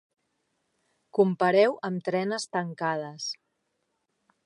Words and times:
Compareu 1.19 1.77
amb 1.91 2.03
trenes 2.09 2.51
tancades. 2.57 3.31